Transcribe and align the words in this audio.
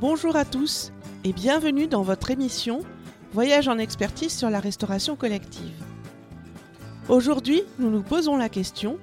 Bonjour 0.00 0.36
à 0.36 0.44
tous 0.44 0.92
et 1.24 1.32
bienvenue 1.32 1.88
dans 1.88 2.02
votre 2.02 2.30
émission 2.30 2.82
Voyage 3.32 3.66
en 3.66 3.78
expertise 3.78 4.32
sur 4.32 4.48
la 4.48 4.60
restauration 4.60 5.16
collective. 5.16 5.74
Aujourd'hui, 7.08 7.64
nous 7.80 7.90
nous 7.90 8.04
posons 8.04 8.36
la 8.36 8.48
question 8.48 9.00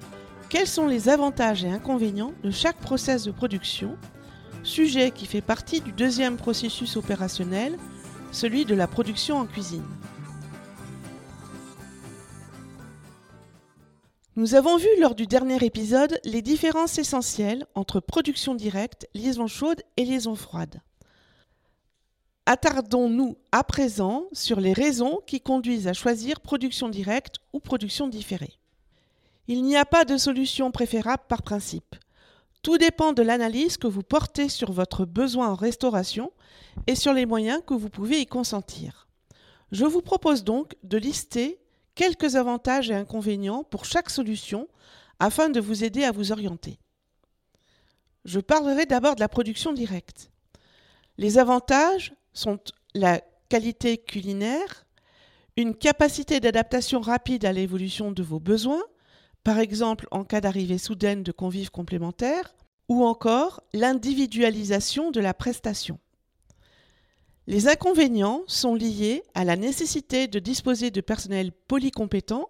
quels 0.47 0.68
sont 0.68 0.88
les 0.88 1.09
avantages 1.09 1.66
et 1.66 1.70
inconvénients 1.70 2.31
de 2.43 2.50
chaque 2.50 2.77
process 2.77 3.25
de 3.25 3.31
production, 3.31 3.97
sujet 4.63 5.11
qui 5.11 5.25
fait 5.25 5.41
partie 5.41 5.81
du 5.81 5.91
deuxième 5.91 6.38
processus 6.38 6.96
opérationnel, 6.96 7.77
celui 8.32 8.64
de 8.64 8.73
la 8.73 8.88
production 8.88 9.38
en 9.38 9.46
cuisine. 9.46 9.84
Nous 14.38 14.54
avons 14.54 14.75
vu 14.75 14.89
lors 15.00 15.16
du 15.16 15.27
dernier 15.27 15.64
épisode 15.64 16.20
les 16.25 16.41
différences 16.41 16.98
essentielles 16.98 17.66
entre 17.73 18.02
production 18.02 18.54
directe, 18.54 19.07
liaison 19.14 19.47
chaude 19.47 19.82
et 19.96 20.04
liaison 20.04 20.36
froide. 20.36 20.82
Attardons-nous 22.47 23.37
à 23.51 23.63
présent 23.63 24.25
sur 24.31 24.59
les 24.59 24.73
raisons 24.73 25.21
qui 25.25 25.41
conduisent 25.41 25.87
à 25.87 25.93
choisir 25.93 26.39
production 26.39 26.89
directe 26.89 27.37
ou 27.54 27.59
production 27.59 28.07
différée. 28.07 28.54
Il 29.47 29.63
n'y 29.63 29.75
a 29.75 29.85
pas 29.85 30.05
de 30.05 30.18
solution 30.18 30.71
préférable 30.71 31.23
par 31.27 31.41
principe. 31.41 31.95
Tout 32.61 32.77
dépend 32.77 33.13
de 33.13 33.23
l'analyse 33.23 33.77
que 33.77 33.88
vous 33.88 34.03
portez 34.03 34.47
sur 34.49 34.71
votre 34.71 35.05
besoin 35.05 35.49
en 35.49 35.55
restauration 35.55 36.31
et 36.85 36.95
sur 36.95 37.13
les 37.13 37.25
moyens 37.25 37.61
que 37.66 37.73
vous 37.73 37.89
pouvez 37.89 38.21
y 38.21 38.25
consentir. 38.27 39.07
Je 39.71 39.85
vous 39.85 40.02
propose 40.02 40.43
donc 40.43 40.75
de 40.83 40.97
lister 40.97 41.59
quelques 41.95 42.35
avantages 42.35 42.91
et 42.91 42.95
inconvénients 42.95 43.63
pour 43.63 43.85
chaque 43.85 44.09
solution 44.11 44.67
afin 45.19 45.49
de 45.49 45.59
vous 45.59 45.83
aider 45.83 46.03
à 46.03 46.11
vous 46.11 46.31
orienter. 46.31 46.77
Je 48.23 48.39
parlerai 48.39 48.85
d'abord 48.85 49.16
de 49.16 49.19
la 49.19 49.30
production 49.30 49.73
directe. 49.73 50.30
Les 51.17 51.37
avantages 51.37 52.13
sont 52.36 52.59
la 52.94 53.22
qualité 53.50 53.97
culinaire, 53.97 54.86
une 55.58 55.73
capacité 55.73 56.39
d'adaptation 56.39 57.02
rapide 57.02 57.45
à 57.45 57.53
l'évolution 57.53 58.11
de 58.11 58.22
vos 58.22 58.39
besoins, 58.39 58.83
par 59.44 59.58
exemple 59.59 60.08
en 60.11 60.23
cas 60.23 60.42
d'arrivée 60.42 60.77
soudaine 60.77 61.23
de 61.23 61.31
convives 61.31 61.72
complémentaires, 61.72 62.53
ou 62.89 63.03
encore 63.03 63.61
l'individualisation 63.73 65.11
de 65.11 65.19
la 65.19 65.33
prestation. 65.33 66.00
Les 67.47 67.67
inconvénients 67.67 68.42
sont 68.47 68.75
liés 68.75 69.23
à 69.33 69.44
la 69.44 69.55
nécessité 69.55 70.27
de 70.27 70.39
disposer 70.39 70.92
de 70.92 71.02
personnel 71.02 71.52
polycompétent. 71.52 72.49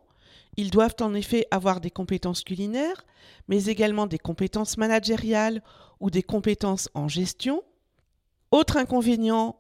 Ils 0.58 0.72
doivent 0.72 0.96
en 1.02 1.14
effet 1.14 1.48
avoir 1.52 1.82
des 1.82 1.92
compétences 1.92 2.44
culinaires, 2.44 3.06
mais 3.48 3.66
également 3.66 4.08
des 4.08 4.18
compétences 4.18 4.78
managériales 4.78 5.62
ou 6.00 6.10
des 6.10 6.24
compétences 6.24 6.90
en 6.94 7.10
gestion. 7.10 7.62
Autre 8.52 8.78
inconvénient, 8.78 9.60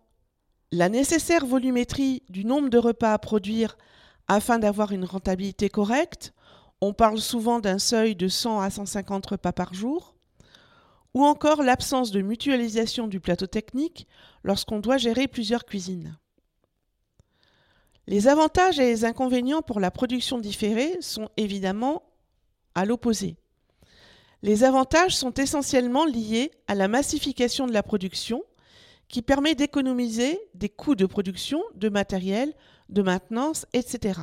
la 0.76 0.90
nécessaire 0.90 1.46
volumétrie 1.46 2.22
du 2.30 2.44
nombre 2.44 2.70
de 2.70 2.78
repas 2.78 3.14
à 3.14 3.18
produire 3.18 3.78
afin 4.28 4.60
d'avoir 4.60 4.92
une 4.92 5.06
rentabilité 5.06 5.70
correcte. 5.70 6.34
On 6.82 6.92
parle 6.92 7.20
souvent 7.20 7.60
d'un 7.60 7.80
seuil 7.80 8.16
de 8.16 8.28
100 8.28 8.60
à 8.60 8.70
150 8.70 9.26
repas 9.26 9.54
par 9.54 9.74
jour 9.74 10.16
ou 11.14 11.24
encore 11.24 11.64
l'absence 11.64 12.12
de 12.12 12.22
mutualisation 12.22 13.08
du 13.08 13.22
plateau 13.22 13.48
technique 13.48 14.06
lorsqu'on 14.44 14.80
doit 14.80 14.98
gérer 14.98 15.30
plusieurs 15.30 15.64
cuisines. 15.64 16.18
Les 18.08 18.28
avantages 18.28 18.78
et 18.78 18.86
les 18.86 19.06
inconvénients 19.06 19.62
pour 19.62 19.80
la 19.80 19.92
production 19.92 20.40
différée 20.40 20.98
sont 21.00 21.30
évidemment 21.38 22.04
à 22.76 22.84
l'opposé. 22.84 23.38
Les 24.44 24.66
avantages 24.66 25.16
sont 25.16 25.34
essentiellement 25.36 26.04
liés 26.04 26.52
à 26.68 26.76
la 26.76 26.90
massification 26.90 27.66
de 27.66 27.72
la 27.72 27.82
production 27.82 28.44
qui 29.08 29.22
permet 29.22 29.56
d'économiser 29.56 30.40
des 30.54 30.70
coûts 30.70 30.96
de 30.96 31.06
production, 31.06 31.64
de 31.76 31.90
matériel, 31.90 32.54
de 32.90 33.02
maintenance, 33.02 33.66
etc. 33.74 34.20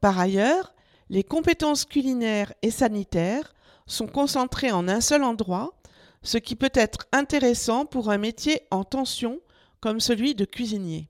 Par 0.00 0.18
ailleurs, 0.18 0.74
les 1.08 1.24
compétences 1.24 1.84
culinaires 1.84 2.52
et 2.62 2.70
sanitaires 2.70 3.54
sont 3.86 4.06
concentrés 4.06 4.70
en 4.70 4.88
un 4.88 5.00
seul 5.00 5.24
endroit, 5.24 5.80
ce 6.22 6.38
qui 6.38 6.56
peut 6.56 6.70
être 6.74 7.06
intéressant 7.12 7.86
pour 7.86 8.10
un 8.10 8.18
métier 8.18 8.62
en 8.70 8.84
tension 8.84 9.40
comme 9.80 10.00
celui 10.00 10.34
de 10.34 10.44
cuisinier. 10.44 11.08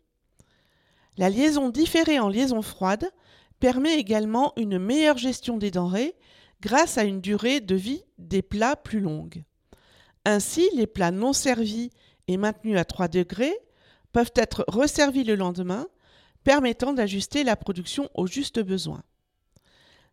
La 1.19 1.29
liaison 1.29 1.69
différée 1.69 2.19
en 2.19 2.29
liaison 2.29 2.63
froide 2.63 3.11
permet 3.59 3.99
également 3.99 4.53
une 4.57 4.79
meilleure 4.79 5.19
gestion 5.19 5.59
des 5.59 5.71
denrées 5.71 6.17
grâce 6.63 6.99
à 6.99 7.05
une 7.05 7.21
durée 7.21 7.61
de 7.61 7.75
vie 7.75 8.03
des 8.19 8.43
plats 8.43 8.77
plus 8.77 9.01
longue. 9.01 9.45
Ainsi, 10.25 10.69
les 10.75 10.87
plats 10.87 11.11
non 11.11 11.33
servis 11.33 11.91
et 12.29 12.37
maintenus 12.37 12.79
à 12.79 12.85
3 12.85 13.09
degrés 13.09 13.57
peuvent 14.13 14.33
être 14.35 14.65
resservis 14.69 15.25
le 15.25 15.37
lendemain, 15.37 15.87
permettant 16.45 16.93
d'ajuster 16.93 17.45
la 17.45 17.57
production 17.57 18.09
au 18.15 18.27
juste 18.27 18.61
besoin. 18.61 19.03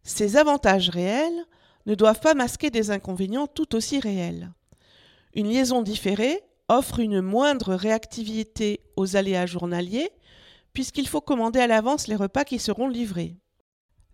Ces 0.04 0.38
avantages 0.38 0.90
réels 0.90 1.46
ne 1.86 1.96
doivent 1.96 2.20
pas 2.20 2.34
masquer 2.34 2.70
des 2.70 2.92
inconvénients 2.92 3.48
tout 3.48 3.76
aussi 3.76 4.00
réels. 4.00 4.52
Une 5.34 5.50
liaison 5.50 5.82
différée 5.82 6.42
offre 6.70 7.00
une 7.00 7.22
moindre 7.22 7.76
réactivité 7.76 8.82
aux 8.96 9.16
aléas 9.16 9.46
journaliers 9.46 10.10
puisqu'il 10.74 11.08
faut 11.08 11.22
commander 11.22 11.60
à 11.60 11.68
l'avance 11.68 12.08
les 12.08 12.16
repas 12.16 12.44
qui 12.44 12.60
seront 12.60 12.88
livrés. 12.88 13.36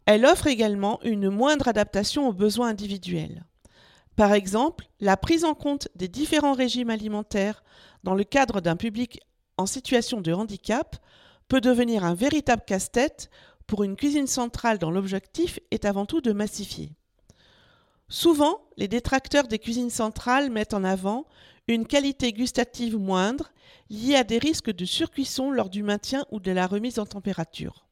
Elle 0.06 0.26
offre 0.26 0.48
également 0.48 1.02
une 1.04 1.30
moindre 1.30 1.68
adaptation 1.68 2.28
aux 2.28 2.34
besoins 2.34 2.70
individuels. 2.70 3.46
Par 4.16 4.34
exemple, 4.34 4.88
la 5.00 5.18
prise 5.18 5.44
en 5.44 5.56
compte 5.56 5.88
des 5.96 6.08
différents 6.08 6.54
régimes 6.54 6.90
alimentaires 6.90 7.64
dans 8.04 8.16
le 8.16 8.24
cadre 8.24 8.62
d'un 8.62 8.76
public 8.76 9.20
en 9.58 9.66
situation 9.66 10.22
de 10.22 10.34
handicap 10.34 10.98
peut 11.48 11.62
devenir 11.62 12.04
un 12.04 12.14
véritable 12.14 12.64
casse-tête 12.66 13.30
pour 13.68 13.84
une 13.84 13.96
cuisine 13.96 14.28
centrale 14.28 14.78
dont 14.78 14.92
l'objectif 14.92 15.60
est 15.72 15.86
avant 15.86 16.06
tout 16.06 16.22
de 16.22 16.32
massifier. 16.32 16.92
Souvent, 18.10 18.62
les 18.78 18.88
détracteurs 18.88 19.48
des 19.48 19.60
cuisines 19.60 19.90
centrales 19.90 20.52
mettent 20.52 20.74
en 20.74 20.84
avant 20.84 21.26
une 21.68 21.88
qualité 21.88 22.34
gustative 22.34 22.98
moindre 22.98 23.52
liée 23.90 24.16
à 24.16 24.24
des 24.24 24.38
risques 24.38 24.72
de 24.72 24.86
surcuisson 24.86 25.52
lors 25.52 25.70
du 25.70 25.82
maintien 25.82 26.26
ou 26.32 26.40
de 26.40 26.52
la 26.52 26.68
remise 26.68 27.00
en 27.00 27.06
température. 27.06 27.86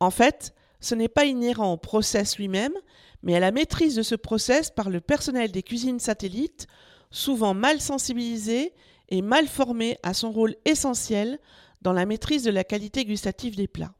En 0.00 0.10
fait, 0.10 0.54
ce 0.84 0.94
n'est 0.94 1.08
pas 1.08 1.24
inhérent 1.24 1.72
au 1.72 1.76
process 1.78 2.36
lui-même, 2.36 2.74
mais 3.22 3.34
à 3.34 3.40
la 3.40 3.52
maîtrise 3.52 3.94
de 3.94 4.02
ce 4.02 4.14
process 4.14 4.70
par 4.70 4.90
le 4.90 5.00
personnel 5.00 5.50
des 5.50 5.62
cuisines 5.62 5.98
satellites, 5.98 6.66
souvent 7.10 7.54
mal 7.54 7.80
sensibilisé 7.80 8.74
et 9.08 9.22
mal 9.22 9.48
formé 9.48 9.96
à 10.02 10.12
son 10.12 10.30
rôle 10.30 10.56
essentiel 10.66 11.38
dans 11.80 11.94
la 11.94 12.04
maîtrise 12.04 12.42
de 12.42 12.50
la 12.50 12.64
qualité 12.64 13.06
gustative 13.06 13.56
des 13.56 13.66
plats. 13.66 13.94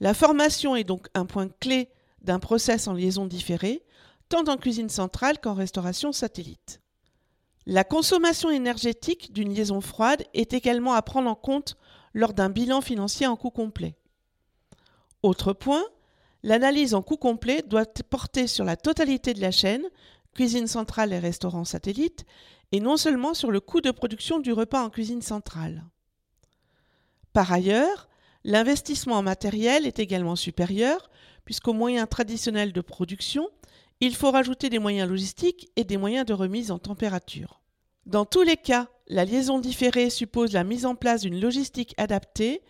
La 0.00 0.12
formation 0.12 0.74
est 0.74 0.82
donc 0.82 1.06
un 1.14 1.24
point 1.24 1.48
clé 1.60 1.88
d'un 2.22 2.40
process 2.40 2.88
en 2.88 2.94
liaison 2.94 3.26
différée, 3.26 3.84
tant 4.28 4.42
en 4.48 4.56
cuisine 4.56 4.88
centrale 4.88 5.38
qu'en 5.38 5.54
restauration 5.54 6.10
satellite. 6.10 6.80
La 7.64 7.84
consommation 7.84 8.50
énergétique 8.50 9.32
d'une 9.32 9.54
liaison 9.54 9.80
froide 9.80 10.24
est 10.34 10.52
également 10.52 10.94
à 10.94 11.02
prendre 11.02 11.30
en 11.30 11.36
compte 11.36 11.76
lors 12.12 12.32
d'un 12.32 12.50
bilan 12.50 12.80
financier 12.80 13.28
en 13.28 13.36
coût 13.36 13.50
complet. 13.50 13.94
Autre 15.22 15.52
point, 15.52 15.84
l'analyse 16.42 16.94
en 16.94 17.02
coût 17.02 17.16
complet 17.16 17.62
doit 17.66 17.86
porter 18.08 18.46
sur 18.46 18.64
la 18.64 18.76
totalité 18.76 19.34
de 19.34 19.40
la 19.40 19.50
chaîne, 19.50 19.84
cuisine 20.34 20.66
centrale 20.66 21.12
et 21.12 21.18
restaurant 21.18 21.64
satellite, 21.64 22.24
et 22.72 22.80
non 22.80 22.96
seulement 22.96 23.34
sur 23.34 23.50
le 23.50 23.60
coût 23.60 23.80
de 23.80 23.90
production 23.90 24.38
du 24.38 24.52
repas 24.52 24.84
en 24.84 24.90
cuisine 24.90 25.22
centrale. 25.22 25.84
Par 27.32 27.52
ailleurs, 27.52 28.08
l'investissement 28.44 29.16
en 29.16 29.22
matériel 29.22 29.86
est 29.86 29.98
également 29.98 30.36
supérieur, 30.36 31.10
puisqu'aux 31.44 31.72
moyens 31.72 32.08
traditionnels 32.08 32.72
de 32.72 32.80
production, 32.80 33.48
il 34.00 34.14
faut 34.14 34.30
rajouter 34.30 34.70
des 34.70 34.78
moyens 34.78 35.08
logistiques 35.08 35.70
et 35.76 35.84
des 35.84 35.96
moyens 35.96 36.26
de 36.26 36.34
remise 36.34 36.70
en 36.70 36.78
température. 36.78 37.62
Dans 38.06 38.24
tous 38.24 38.42
les 38.42 38.56
cas, 38.56 38.88
la 39.08 39.24
liaison 39.24 39.58
différée 39.58 40.10
suppose 40.10 40.52
la 40.52 40.64
mise 40.64 40.86
en 40.86 40.94
place 40.94 41.22
d'une 41.22 41.40
logistique 41.40 41.94
adaptée 41.96 42.62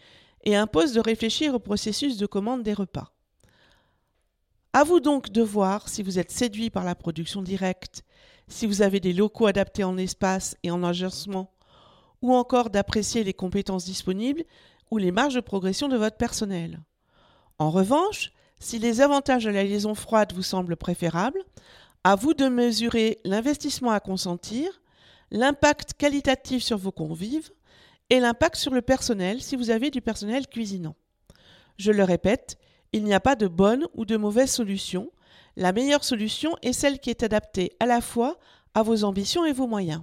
et 0.45 0.57
impose 0.57 0.93
de 0.93 1.01
réfléchir 1.01 1.55
au 1.55 1.59
processus 1.59 2.17
de 2.17 2.27
commande 2.27 2.63
des 2.63 2.73
repas. 2.73 3.13
À 4.79 4.85
vous 4.85 5.01
donc 5.01 5.31
de 5.31 5.43
voir 5.43 5.89
si 5.89 6.05
vous 6.05 6.21
êtes 6.21 6.31
séduit 6.31 6.71
par 6.71 6.85
la 6.85 6.95
production 6.95 7.43
directe, 7.43 8.05
si 8.47 8.65
vous 8.65 8.81
avez 8.81 9.01
des 9.01 9.13
locaux 9.13 9.49
adaptés 9.49 9.83
en 9.83 9.97
espace 9.97 10.57
et 10.63 10.71
en 10.71 10.85
agencement, 10.85 11.51
ou 12.23 12.33
encore 12.33 12.71
d'apprécier 12.71 13.25
les 13.25 13.35
compétences 13.35 13.85
disponibles 13.85 14.45
ou 14.93 14.99
les 14.99 15.11
marges 15.11 15.35
de 15.35 15.41
progression 15.41 15.89
de 15.89 15.97
votre 15.97 16.17
personnel. 16.17 16.79
En 17.59 17.73
revanche, 17.73 18.31
si 18.61 18.79
les 18.79 19.01
avantages 19.01 19.47
de 19.47 19.51
la 19.51 19.65
liaison 19.65 19.97
froide 19.97 20.33
vous 20.33 20.45
semblent 20.45 20.77
préférables, 20.77 21.43
à 22.05 22.15
vous 22.15 22.35
de 22.35 22.47
mesurer 22.47 23.19
l'investissement 23.25 23.91
à 23.91 23.99
consentir, 23.99 24.81
l'impact 25.33 25.95
qualitatif 25.95 26.63
sur 26.63 26.79
vos 26.79 26.93
convives 26.93 27.51
et 28.11 28.21
l'impact 28.21 28.55
sur 28.55 28.73
le 28.73 28.83
personnel 28.83 29.43
si 29.43 29.57
vous 29.57 29.71
avez 29.71 29.91
du 29.91 30.03
personnel 30.03 30.47
cuisinant. 30.47 30.95
Je 31.79 31.91
le 31.91 32.05
répète, 32.05 32.59
il 32.93 33.05
n'y 33.05 33.15
a 33.15 33.21
pas 33.21 33.37
de 33.37 33.47
bonne 33.47 33.87
ou 33.95 34.05
de 34.05 34.17
mauvaise 34.17 34.51
solution. 34.51 35.11
La 35.57 35.73
meilleure 35.73 36.05
solution 36.05 36.57
est 36.63 36.73
celle 36.73 36.99
qui 36.99 37.11
est 37.11 37.23
adaptée 37.23 37.73
à 37.81 37.87
la 37.87 38.01
fois 38.01 38.39
à 38.75 38.83
vos 38.83 39.05
ambitions 39.05 39.45
et 39.45 39.53
vos 39.53 39.67
moyens. 39.67 40.03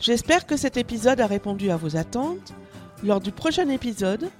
J'espère 0.00 0.46
que 0.46 0.56
cet 0.56 0.76
épisode 0.76 1.20
a 1.20 1.26
répondu 1.26 1.70
à 1.70 1.76
vos 1.76 1.96
attentes. 1.96 2.52
Lors 3.02 3.20
du 3.20 3.32
prochain 3.32 3.68
épisode, 3.68 4.30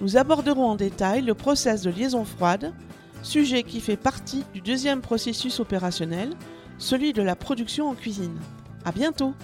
nous 0.00 0.16
aborderons 0.16 0.70
en 0.70 0.76
détail 0.76 1.22
le 1.22 1.34
process 1.34 1.82
de 1.82 1.90
liaison 1.90 2.24
froide, 2.24 2.72
sujet 3.22 3.62
qui 3.62 3.80
fait 3.80 3.96
partie 3.96 4.44
du 4.52 4.60
deuxième 4.60 5.00
processus 5.00 5.60
opérationnel, 5.60 6.34
celui 6.78 7.12
de 7.12 7.22
la 7.22 7.36
production 7.36 7.88
en 7.88 7.94
cuisine. 7.94 8.38
À 8.84 8.90
bientôt! 8.90 9.34